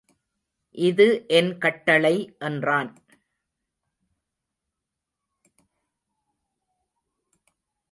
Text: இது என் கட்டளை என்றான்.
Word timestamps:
இது 0.77 1.25
என் 1.27 1.57
கட்டளை 1.57 2.35
என்றான். 2.39 2.91